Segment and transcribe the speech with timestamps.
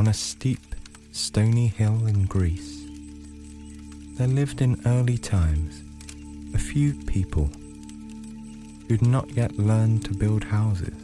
[0.00, 0.74] On a steep,
[1.12, 2.86] stony hill in Greece,
[4.16, 5.82] there lived in early times
[6.54, 7.50] a few people
[8.88, 10.94] who'd not yet learned to build houses.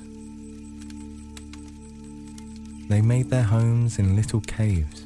[2.89, 5.05] They made their homes in little caves,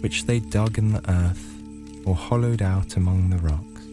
[0.00, 1.54] which they dug in the earth
[2.06, 3.84] or hollowed out among the rocks.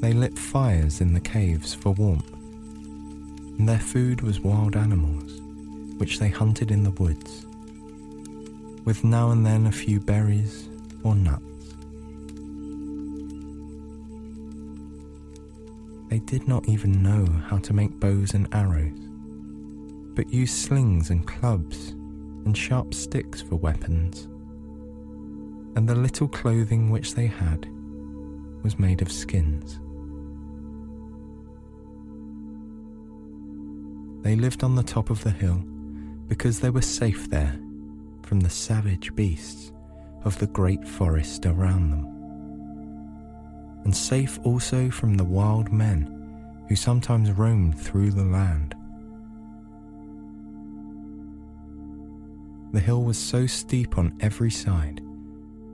[0.00, 2.32] They lit fires in the caves for warmth,
[3.58, 5.42] and their food was wild animals,
[5.98, 7.46] which they hunted in the woods,
[8.84, 10.68] with now and then a few berries
[11.02, 11.42] or nuts.
[16.10, 19.04] They did not even know how to make bows and arrows
[20.14, 21.90] but used slings and clubs
[22.44, 24.28] and sharp sticks for weapons.
[25.76, 27.66] And the little clothing which they had
[28.62, 29.80] was made of skins.
[34.22, 35.62] They lived on the top of the hill
[36.28, 37.58] because they were safe there
[38.22, 39.72] from the savage beasts
[40.24, 42.06] of the great forest around them,
[43.84, 46.10] and safe also from the wild men
[46.68, 48.74] who sometimes roamed through the land.
[52.72, 55.00] The hill was so steep on every side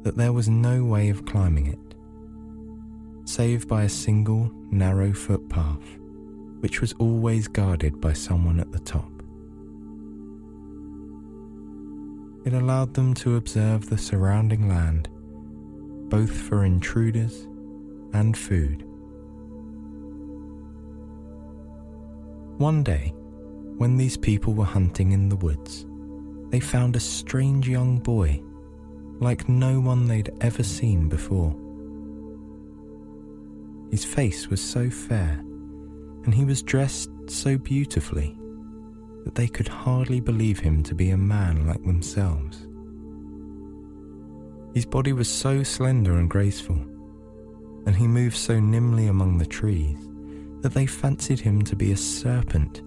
[0.03, 1.95] that there was no way of climbing it,
[3.29, 5.99] save by a single narrow footpath,
[6.61, 9.10] which was always guarded by someone at the top.
[12.45, 15.09] It allowed them to observe the surrounding land,
[16.09, 17.47] both for intruders
[18.15, 18.83] and food.
[22.59, 23.13] One day,
[23.77, 25.87] when these people were hunting in the woods,
[26.49, 28.43] they found a strange young boy,
[29.21, 31.55] like no one they'd ever seen before.
[33.91, 35.41] His face was so fair,
[36.25, 38.37] and he was dressed so beautifully
[39.25, 42.67] that they could hardly believe him to be a man like themselves.
[44.75, 46.77] His body was so slender and graceful,
[47.87, 49.99] and he moved so nimbly among the trees
[50.61, 52.79] that they fancied him to be a serpent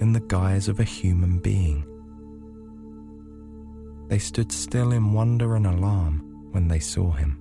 [0.00, 1.84] in the guise of a human being.
[4.08, 7.38] They stood still in wonder and alarm when they saw him.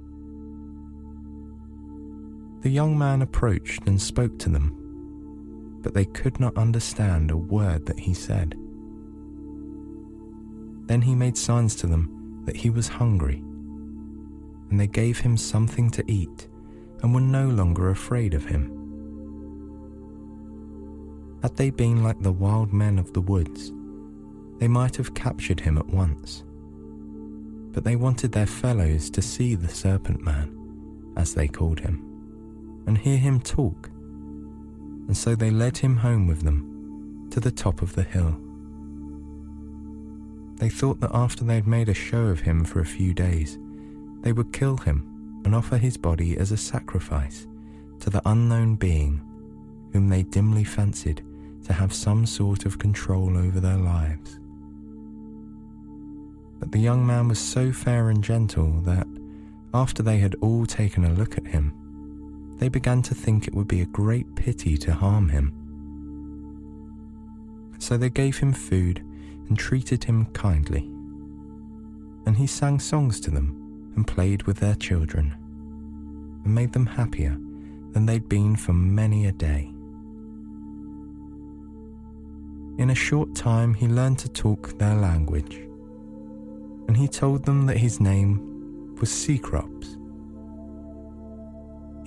[2.61, 4.78] The young man approached and spoke to them,
[5.81, 8.55] but they could not understand a word that he said.
[10.87, 13.43] Then he made signs to them that he was hungry,
[14.69, 16.47] and they gave him something to eat
[17.01, 18.75] and were no longer afraid of him.
[21.41, 23.71] Had they been like the wild men of the woods,
[24.59, 26.43] they might have captured him at once
[27.71, 32.03] but they wanted their fellows to see the Serpent Man, as they called him,
[32.87, 33.89] and hear him talk.
[35.09, 38.39] And so they led him home with them to the top of the hill.
[40.57, 43.57] They thought that after they had made a show of him for a few days,
[44.21, 47.47] they would kill him and offer his body as a sacrifice
[48.01, 49.19] to the unknown being
[49.93, 51.25] whom they dimly fancied
[51.63, 54.39] to have some sort of control over their lives.
[56.59, 59.07] But the young man was so fair and gentle that,
[59.73, 61.68] after they had all taken a look at him,
[62.59, 65.53] they began to think it would be a great pity to harm him.
[67.79, 68.99] So they gave him food
[69.47, 70.81] and treated him kindly.
[72.25, 75.35] And he sang songs to them and played with their children
[76.43, 77.37] and made them happier
[77.93, 79.71] than they'd been for many a day.
[82.77, 85.55] In a short time, he learned to talk their language
[86.87, 89.98] and he told them that his name was Cecrops.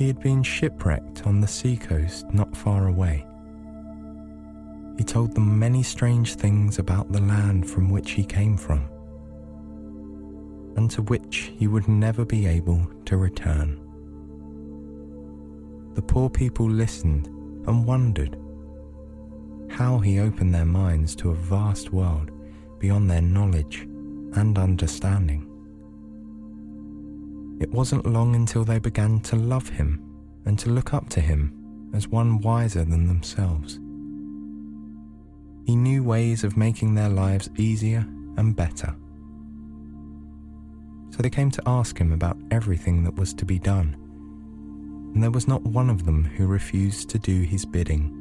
[0.02, 3.24] He had been shipwrecked on the seacoast not far away.
[4.98, 8.80] He told them many strange things about the land from which he came from,
[10.74, 13.78] and to which he would never be able to return.
[15.94, 17.28] The poor people listened
[17.68, 18.36] and wondered
[19.70, 22.32] how he opened their minds to a vast world
[22.80, 23.82] beyond their knowledge
[24.34, 25.51] and understanding.
[27.62, 30.02] It wasn't long until they began to love him
[30.44, 33.74] and to look up to him as one wiser than themselves.
[35.64, 38.04] He knew ways of making their lives easier
[38.36, 38.96] and better.
[41.10, 43.94] So they came to ask him about everything that was to be done,
[45.14, 48.18] and there was not one of them who refused to do his bidding.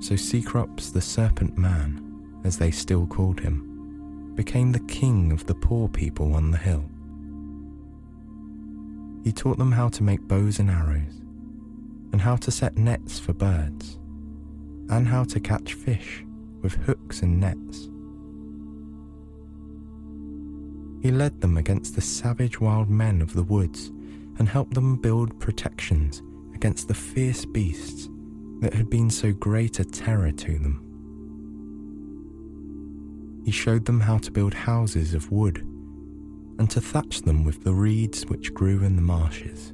[0.00, 3.73] So Cecrops the Serpent Man, as they still called him,
[4.34, 6.84] became the king of the poor people on the hill.
[9.24, 11.22] He taught them how to make bows and arrows,
[12.12, 13.98] and how to set nets for birds,
[14.90, 16.24] and how to catch fish
[16.62, 17.88] with hooks and nets.
[21.02, 23.88] He led them against the savage wild men of the woods
[24.38, 26.22] and helped them build protections
[26.54, 28.08] against the fierce beasts
[28.60, 30.93] that had been so great a terror to them.
[33.44, 35.58] He showed them how to build houses of wood
[36.58, 39.72] and to thatch them with the reeds which grew in the marshes.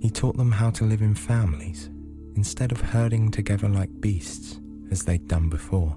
[0.00, 1.90] He taught them how to live in families
[2.36, 4.60] instead of herding together like beasts
[4.90, 5.96] as they'd done before.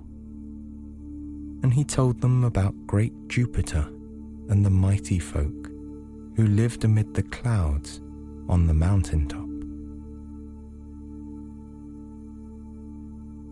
[1.62, 3.86] And he told them about great Jupiter
[4.50, 5.68] and the mighty folk
[6.36, 8.02] who lived amid the clouds
[8.50, 9.48] on the mountain top.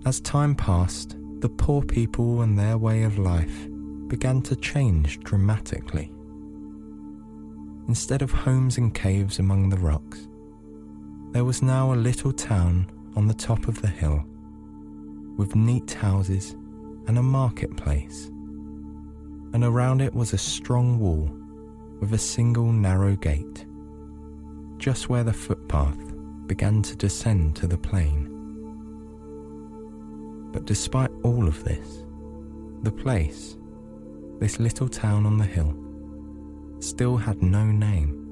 [0.05, 3.67] As time passed, the poor people and their way of life
[4.07, 6.11] began to change dramatically.
[7.87, 10.27] Instead of homes and caves among the rocks,
[11.31, 14.23] there was now a little town on the top of the hill
[15.37, 16.55] with neat houses
[17.07, 18.27] and a marketplace.
[19.53, 21.29] And around it was a strong wall
[21.99, 23.65] with a single narrow gate,
[24.77, 25.97] just where the footpath
[26.45, 28.20] began to descend to the plain.
[30.51, 32.03] But despite all of this,
[32.83, 33.57] the place
[34.39, 35.75] this little town on the hill
[36.79, 38.30] still had no name.